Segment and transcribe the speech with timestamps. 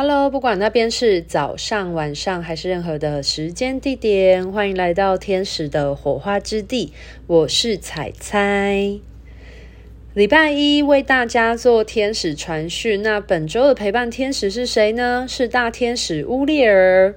[0.00, 6.92] Hello，不管那边是早上、晚上还是任何的时间地点，欢迎来到天使的火花之地。
[7.26, 9.00] 我是彩彩，
[10.14, 13.02] 礼拜一为大家做天使传讯。
[13.02, 15.26] 那本周的陪伴天使是谁呢？
[15.28, 17.16] 是大天使乌列尔。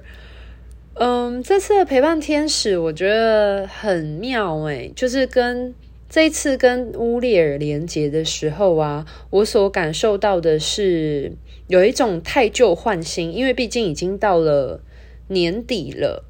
[0.94, 5.72] 嗯，这次的陪伴天使我觉得很妙诶，就是跟
[6.12, 11.32] 这一次跟乌列尔连接的时候啊，我所感受到的是。
[11.68, 14.82] 有一种汰旧换新，因为毕竟已经到了
[15.28, 16.26] 年底了，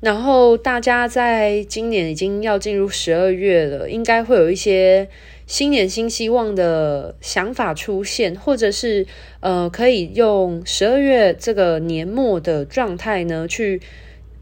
[0.00, 5.08] 然后大家在今年已经要进入十二月了，应该会有一些
[5.44, 9.04] 新年新希望的想法出现，或者是
[9.40, 13.80] 呃，可以用十二月这个年末的状态呢去。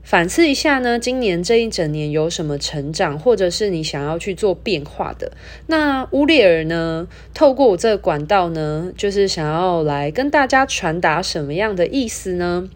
[0.04, 5.32] 反思一下呢，今年这一整年有什么成长，或者是你想要去做变化的？
[5.66, 7.08] 那乌列尔呢？
[7.32, 12.68] 透过我这个管道呢，就是想要来跟大家传达什么样的意思呢？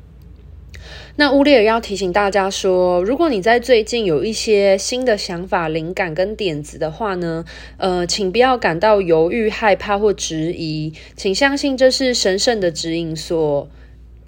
[1.17, 7.45] 那乌列尔要提醒大家说，如果你在最近有一些新的想法、灵感跟点子的话呢，
[7.77, 13.69] 呃，请不要感到犹豫、害怕或质疑，请相信这是神圣的指引所。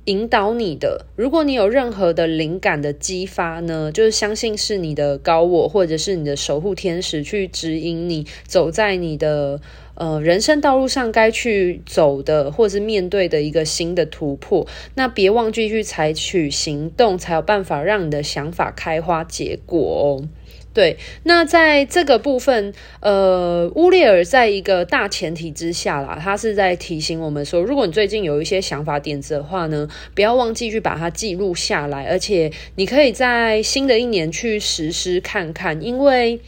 [0.07, 9.61] 引导你的，如果你有任何的灵感的激发呢，就是相信是你的高我或者是你的守护天使去指引你走在你的
[9.95, 14.67] 呃人生道路上该去走的，或者是面对的一个新的突破。
[14.95, 20.29] 那别忘记去采取行动，才有办法让你的想法开花结果哦。
[20.73, 36.41] 对，那在这个部分，呃，乌列尔在一个大前提之下啦，他是在提醒我们说，如果你最近有一些想法点子的话呢，不要忘记去把它记录下来，而且你可以在新的一年去实施看看，因为。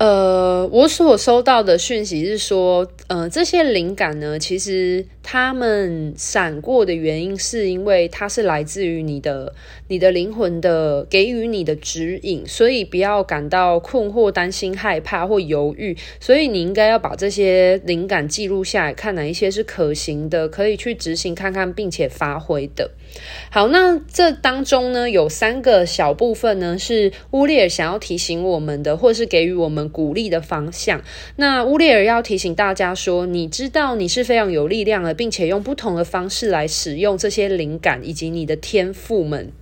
[0.00, 9.52] 呃，我所收到的讯息是说，呃，这些灵感呢，其实他们闪过的原因，是因为它是来自于你的、
[9.88, 15.94] 你的灵魂的给予你的指引，所以不要感到困惑、担心、害怕或犹豫。
[16.18, 22.90] 所以你应该要把这些灵感记录下来，看哪一些是可行的，可以去执行看看，并且发挥的。
[23.50, 31.02] 好，那这当中呢，有三个小部分呢，是乌列尔想要提醒我们的，或是给予我们鼓励的方向。
[31.36, 39.52] 那乌列尔要提醒大家说，你知道你是非常有力量的，并且用不同的方式来使用这些灵感以及你的天赋们。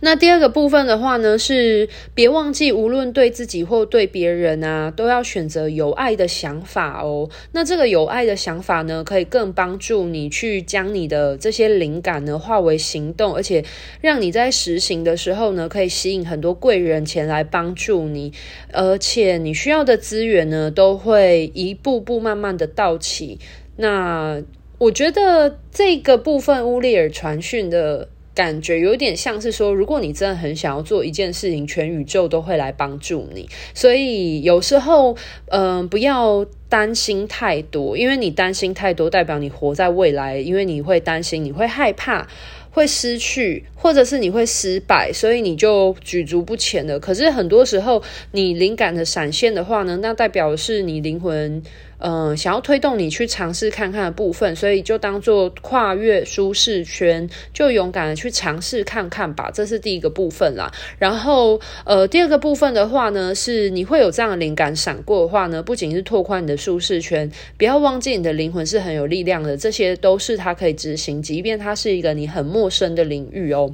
[0.00, 7.28] 那第二个部分的话呢，是别忘记，无论对自己或对别人啊，都要选择有爱的想法哦。
[7.52, 13.64] 那这个有爱的想法呢，可以更帮助你去将你的这些灵感呢化为行动，而且
[14.00, 18.32] 让你在实行的时候呢，可以吸引很多贵人前来帮助你，
[18.72, 23.38] 而且你需要的资源呢，都会一步步慢慢的到齐。
[23.76, 24.42] 那
[24.78, 28.08] 我觉得这个部分乌列尔传讯的。
[28.36, 33.48] 感觉有点像是说，如果你真的很想要做一件事情，全宇宙都会来帮助你。
[33.72, 35.16] 所以有时候，
[35.46, 42.28] 嗯、不要担心太多，因为你担心太多，代表你活在未来，因为你会担心，你会害怕，
[42.70, 47.00] 会失去，或者是你会失败，所以你就举足不前了。
[47.00, 51.62] 可是很多时候，你灵感的闪现的话呢，那代表是你灵魂。
[51.98, 59.50] 嗯、想要推动你去尝试看看的部分，所以就当做跨越舒适圈，就勇敢的去尝试看看吧。
[59.52, 60.70] 这是第一个部分啦。
[60.98, 73.72] 然后，呃，第二个部分的话呢，是你会有这样的灵感闪过的话呢，不仅是拓宽你的舒适圈，不要忘记你的灵魂是很有力量的，这些都是它可以执行，即便它是一个你很陌生的领域哦。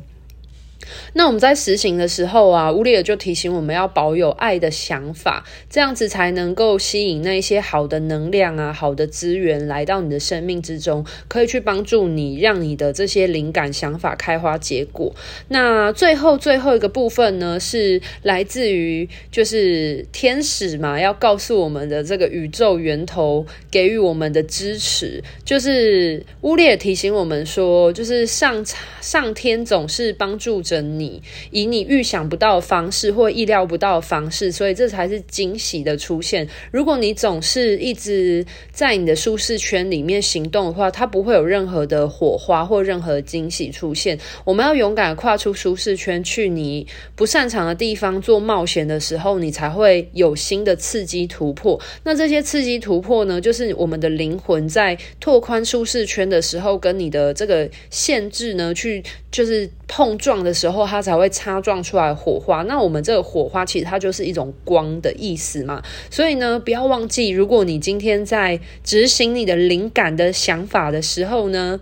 [1.15, 15.15] 那我们在实行的时候啊，乌列尔就提醒我们要保有爱的想法，这样子才能够吸引那一些好的能量啊、好的资源来到你的生命之中，可以去帮助你，让你的这些灵感想法开花结果。
[15.49, 28.65] 那最后最后一个部分呢，是来自于就是天使嘛，要告诉我们的这个宇宙源头给予我们的支持，就是乌列尔提醒我们说，就是上
[29.01, 36.49] 上天总是帮助你，以你预想不到的方式或意料不到的方式，所以这才是惊喜的出现。
[36.71, 44.19] 如果你总是一直在你的舒适圈里面行动的话，它不会有任何的火花或任何惊喜出现。
[44.45, 51.81] 我们要勇敢跨出舒适圈，去你不擅长的地方做冒险的时候，你才会有新的刺激突破。
[52.05, 62.63] 那这些刺激突破呢，就是我们的灵魂在拓宽舒适圈的时候，跟你的这个限制呢，去就是碰撞的时时候，它才会擦撞出来火花。
[62.63, 65.83] 那我们这个火花其实它就是一种光的意思嘛。
[66.09, 71.81] 所以呢，不要忘记，如果你今天在执行你的灵感的想法的时候呢，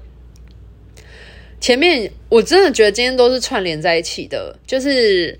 [1.60, 5.38] 前面我真的觉得今天都是串联在一起的，就是。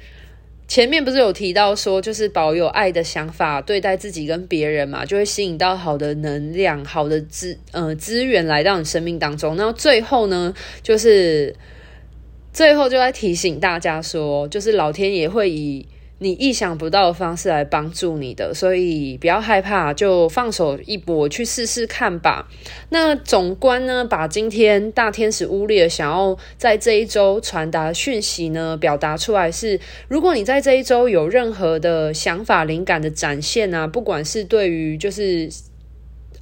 [0.71, 9.57] 前面不是有提到说，就是保有爱的想法对待自己跟别人嘛，就会吸引到好的能量、好的资呃资源来到你生命当中。
[9.57, 11.57] 那最后呢，就是
[12.53, 15.87] 最后就在提醒大家说，就是老天爷会以。
[16.23, 22.47] 你意想不到的方式来帮助你的，所以不要害怕，就放手一搏，去试试看吧。
[22.91, 35.51] 那总观呢，把今天大天使乌列想要在这一周传达讯息呢，表达出来是：如果你在这一周有任何的想法、灵感的展现啊，不管是对于就是。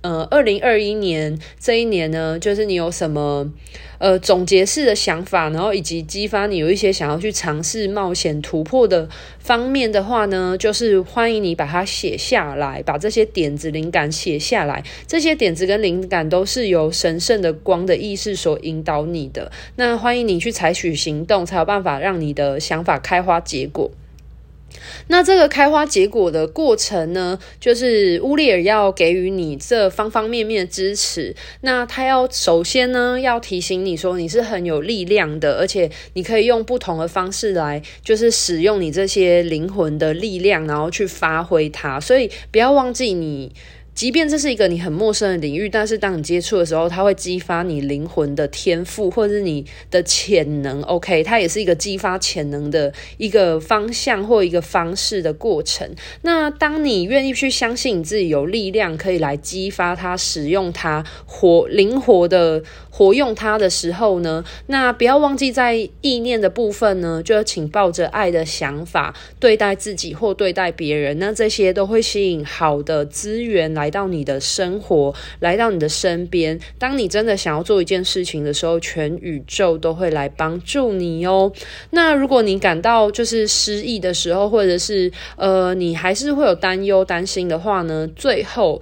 [0.00, 3.52] 呃，二零二一年这一年呢，就是你有什么
[3.98, 9.08] 呃总结式的想法，然后以及激发你有一些想要去尝试冒险突破的
[9.40, 14.84] 方面的话呢，就是欢迎你把它写下来，把这些点子灵感写下来。
[15.08, 19.50] 这些点子跟灵感都是由神圣的光的意识所引导你的。
[19.74, 23.90] 那欢迎你去采取行动，才有办法让你的想法开花结果。
[25.08, 31.34] 那这个开花结果的过程呢，就是乌列尔要给予你这方方面面的支持。
[31.62, 41.98] 那他要首先呢，要提醒你说你是很有力量的，而且你可以用不同的方式来，就是使用你这些灵魂的力量，然后去发挥它。
[41.98, 43.52] 所以不要忘记你。
[43.98, 50.80] 即便这是一个你很陌生的领域，但是当你接触的时候，它会激发你灵魂的天赋，或者是你的潜能。
[50.82, 55.96] OK，它也是一个激发潜能的一个方向或一个方式的过程。
[56.22, 71.18] 那当你愿意去相信你自己有力量，可以来激发它、使用它、活灵活的活用它的时候呢，那不要忘记在意念的部分呢，就要请抱着爱的想法对待自己或对待别人。
[71.18, 73.87] 那这些都会吸引好的资源来。
[73.88, 76.60] 来到你的生活，来到你的身边。
[76.78, 81.50] 当你真的想要做一件事情的时候，全宇宙都会来帮助你哦。
[81.92, 88.06] 那如果你感到就是失意的时候，或者是呃，你还是会有担忧、担心的话呢？
[88.14, 88.78] 最后，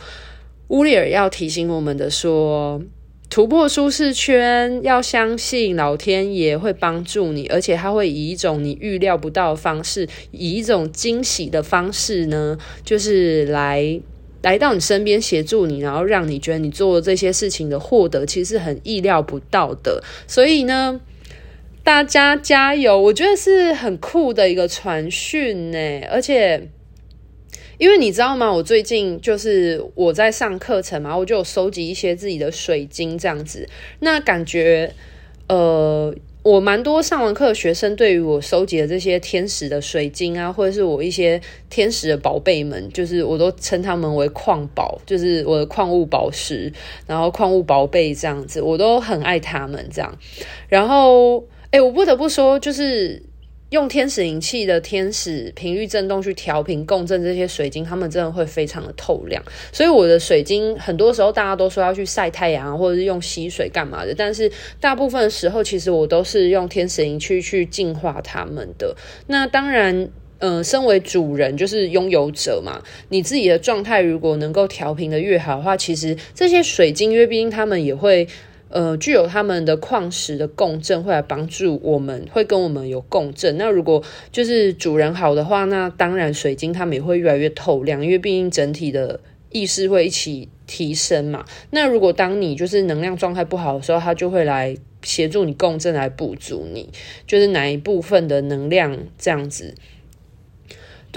[0.71, 2.83] 乌里尔要提醒我们的说，
[3.31, 14.01] 突破舒适圈，要相信老天爷会帮助你，而且他会以一种你预料不到的方式，以一种惊喜的方式呢，就是来。
[14.43, 20.03] 来到你身边协助你，然后让你觉得你做这些事情的获得其实很意料不到的。
[20.27, 21.01] 所以呢，
[21.83, 23.01] 大家加油！
[23.01, 25.79] 我觉得是很酷的一个传讯呢。
[26.11, 26.69] 而且，
[27.79, 28.53] 因为你知道吗？
[28.53, 33.69] 我最近就是我在上课程嘛，我就有收集一些自己的水晶这样子。
[34.01, 34.93] 那感觉，
[35.49, 36.15] 呃。
[36.47, 46.73] 我蛮多上完课的学生，对于我收集的这些天使的水晶啊，或者是我一些天使的宝贝们，就是我都称他们为矿宝，就是我的矿物宝石，
[47.05, 50.17] 然后矿物宝贝这样子，我都很爱他们这样。
[50.69, 53.21] 然后，哎，我不得不说，就是。
[53.71, 59.43] 用天使灵气的天使频率振动去调频共振这些水晶，它们真的会非常的透亮。
[59.73, 68.95] 所以我的水晶很多时候大家都说要去晒太阳，或者是用吸水干嘛的，但是大部分的时候其实我都是用天使灵气去净化它们的。
[69.27, 70.09] 那当然，
[70.39, 78.29] 嗯、身为主人就是拥有者嘛，你自己的状态如果能够调频的越好的话，其实这些水晶，因为毕竟他们也会。
[78.69, 83.57] 呃，具有他们的矿石的共振，会来帮助我们，会跟我们有共振。
[83.57, 84.03] 那如果
[84.33, 91.45] 就是主人好的话，那当然水晶它们也会越来越透亮，因为毕竟整体的意识会一起提升嘛。
[91.71, 96.91] 那如果当你就是能量状态不好的时候，它就会来协助你共振，来补足你
[97.27, 99.75] 就是哪一部分的能量这样子。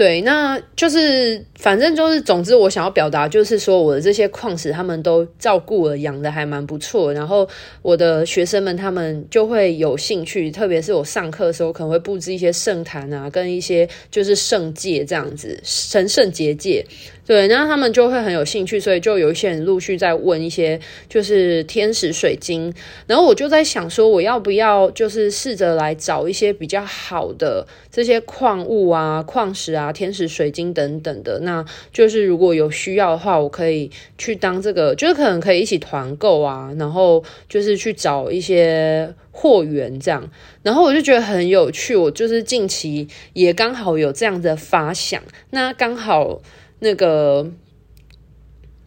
[0.00, 7.12] 对，那就是反正就是，总之我想要表达就是说，我的这些矿石他们都照顾了，养的还蛮不错。
[7.12, 7.46] 然后
[7.82, 16.82] 我的学生们他们就会有兴趣，特别是我上课的时候可能会布置一些圣坛啊，跟一些就是圣界这样子，神圣结界。
[17.30, 22.74] 对，然后他们就会很有兴趣，所以就有一些人陆续在问一些就是天使水晶，
[23.06, 40.28] 然后我就在想说，我要不要就是试着来找一些比较好的这些矿物啊、矿石啊、天使水晶等等的，那就是如果有需要的话，我可以去当这个，就是可能可以一起团购啊，然后就是去找一些货源这样，
[40.64, 46.42] 然后我就觉得很有趣，我就是近期也刚好有这样的发想，那刚好。
[46.80, 47.50] 那个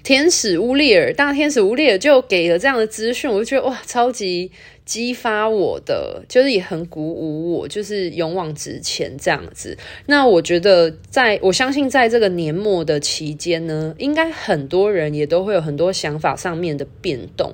[0.03, 4.51] 天使乌列尔，大天使乌列尔就给了这样的资讯，我就觉得哇，超级
[4.83, 9.77] 激发我的，就是也很鼓舞我，就是勇往直前这样子。
[10.07, 17.53] 那我觉得在，我相信，在这个年末的期间呢，应该很多人也都会有很多想法上面的变动，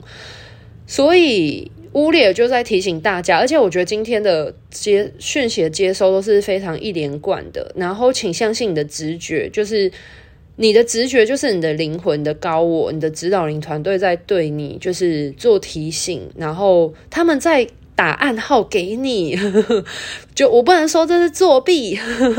[0.87, 9.91] 所以乌列尔就在提醒大家，而且我觉得今天的接讯息的接收都是非常一连贯的，然后请相信你的直觉，就是。
[10.61, 19.39] 你的直觉就是你的灵魂的高我，你的指导灵团队在对你就是做提醒，然后他们在打暗号给你。
[20.35, 21.97] 就我不能说这是作弊，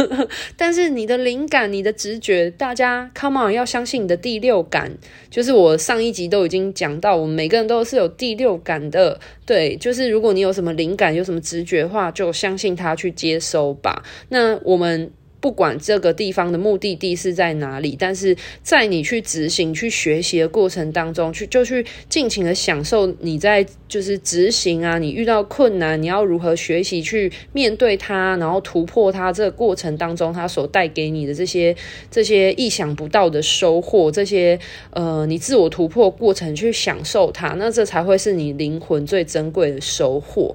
[0.54, 4.92] 但是你的灵感、你的直觉，大家 come on 要相信你的第六感。
[5.30, 9.18] 就是我上一集都已经讲到，我们每个人都是有第六感的。
[9.46, 14.02] 对，就是如果你有什么灵感、有什么直觉的话，就相信他去接收吧。
[14.28, 15.10] 那我们。
[15.40, 29.32] 不管这个地方的目的地是在哪里，但是在你去执行、去学习的过程当中，去就去尽情的享受你在就是执行啊，你遇到困难，你要如何学习去面对它，然后突破它。
[29.32, 31.74] 这个过程当中，它所带给你的这些
[32.10, 34.58] 这些意想不到的收获，这些
[34.90, 40.54] 呃，你自我突破过程去享受它，那这才会是你灵魂最珍贵的收获。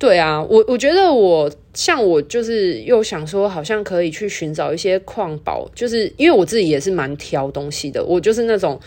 [0.00, 8.80] 对啊，我我觉得我像我就是又想说，好像可以去寻找一些矿宝，就是因为我自己也是蛮挑东西的，我就是那种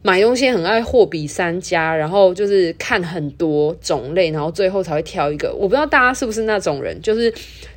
[0.00, 5.52] 买东西很爱货比三家，然后就是看很多种类，然后最后才会挑一个。
[5.54, 7.30] 我不知道大家是不是那种人，就是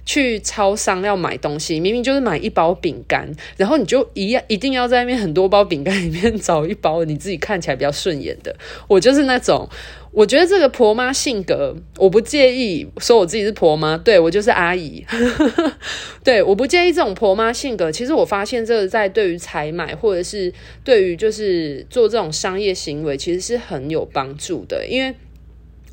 [0.08, 8.56] 去超商要买东西，明明就是买一包饼干，然后你就一样一定要在那边很多包饼干里面找一包你自己看起来比较顺眼的。
[8.88, 9.70] 我就是那种。
[10.14, 15.06] 我觉得这个婆妈性格，我不介意说我自己是婆妈，对，我就是阿姨，
[16.24, 17.92] 对，我不介意这种婆妈性格。
[17.92, 20.52] 其实我发现这个在对于采买或者是
[20.84, 25.14] 对于就是做这种商业行为，其实是很有帮助的，因为。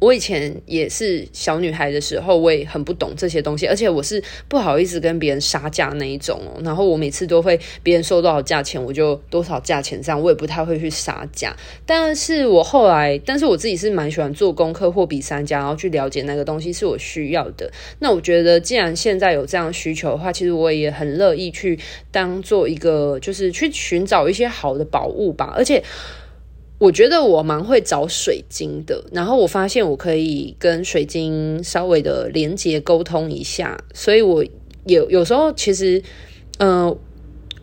[0.01, 6.61] 我以前也是小女孩的时候，我也很不懂这些东西，而且我是不好意思跟别人杀价那一种哦。
[6.65, 11.57] 然后我每次都会别人说多少价钱，我就多少价钱这样，我也不太会去杀价。
[11.87, 17.71] 但是我后来，但是我自己是蛮喜欢做功课，货比三家，然后去了解那个东西是我需要的。
[18.01, 21.79] 那我觉得，既然现在有这样需求的话，其实我也很乐意去
[22.11, 25.83] 当做一个，就是去寻找一些好的宝物吧，而且。
[26.85, 34.45] 我觉得我蛮会找水晶的，然后我发现我可以跟水晶稍微的连接沟通一下，所以我
[34.85, 36.03] 有有时候其实，
[36.59, 36.95] 嗯、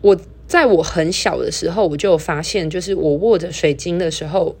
[0.00, 4.56] 我在我很小的时候，我就有发现，就是我握着水晶的时候，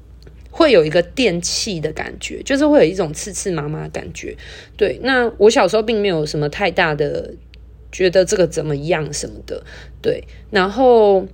[0.52, 4.36] 会有一个电器的感觉，就是会有一种刺刺麻麻的感觉。
[4.76, 7.34] 对，那我小时候并没有什么太大的
[7.90, 9.64] 觉得这个怎么样什么的，
[10.00, 11.26] 对，然后。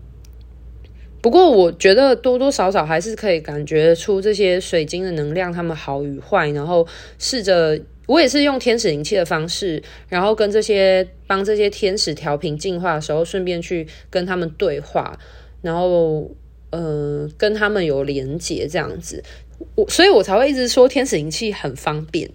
[1.20, 6.48] 不过，我觉得多多少少还是可以感觉出这些水晶的能量，它们好与坏。
[6.50, 6.87] 然后
[7.18, 15.18] 试着，我也是用天使灵气的方式，然后跟这些帮这些天使调频净化的时候，顺便去跟他们对话，
[15.60, 16.30] 然后
[16.70, 19.22] 呃，跟他们有连接这样子。
[19.75, 22.30] 我所以，我才会一直说天使灵气很方便。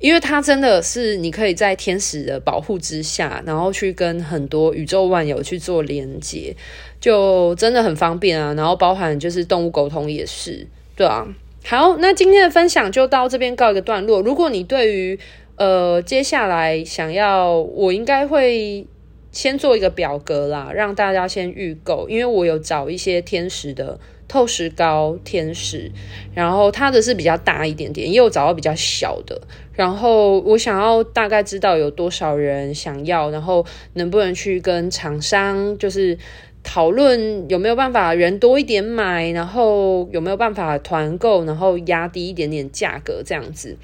[0.00, 6.56] 因为它真的是你可以在天使的保护之下，然后去跟很多宇宙万有去做连接，
[6.98, 8.54] 就真的很方便啊。
[8.54, 10.66] 然后包含就是动物沟通也是，
[10.96, 11.28] 对啊。
[11.64, 14.22] 好，那今天的分享就到这边告一个段落。
[14.22, 15.18] 如果你对于
[15.56, 18.86] 呃接下来想要，我应该会
[19.30, 24.00] 先做一个表格啦，让大家先预购，因为我有找一些天使的。
[24.30, 25.90] 透石膏天使，
[26.32, 29.40] 然后它的是比较大一点点，也有找到比较小的。
[29.72, 36.16] 然后我想要大概知道有多少人想要，然后能不能去跟厂商就是
[36.62, 43.76] 讨论有没有办法人多一点买，然后有没有办法团购，然后压低一点点价格这样子，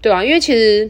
[0.00, 0.88] 对啊，因为其实。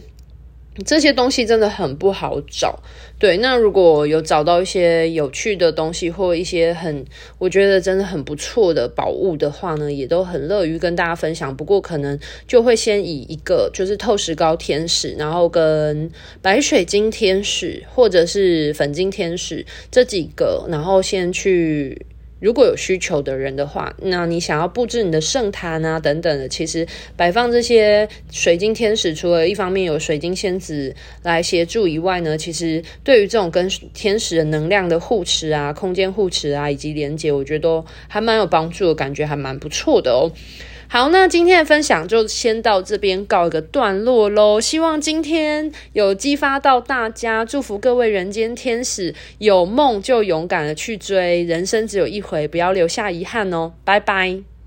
[0.86, 2.78] 这些东西真的很不好找，
[3.18, 3.36] 对。
[3.38, 7.04] 那如果有找到一些有趣的东西，或一些很
[7.38, 11.56] 我觉得真的很不错的宝物的话呢，也都很乐于跟大家分享。
[11.56, 22.06] 不过可能就会先以一个就是透石膏天使，然后跟白水晶天使或者是粉晶天使这几个，然后先去。
[22.40, 40.30] 如果有需求的人的话，那你想要布置你的圣坛啊等等的，其实摆放这些水晶天使，除了一方面有水晶仙子来协助以外呢，其实对于这种跟天使的能量的护持啊、空间护持啊以及连接，我觉得都还蛮有帮助的，感觉还蛮不错的哦。
[40.90, 44.58] 好，那今天的分享就先到这边告一个段落喽。
[44.58, 53.74] 希望今天有激发到大家，祝福各位人间天使，有梦就勇敢的去追，人生只有一回，不要留下遗憾哦。
[53.84, 54.57] 拜拜。